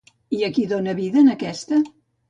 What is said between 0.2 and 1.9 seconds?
I a qui dona vida en aquesta?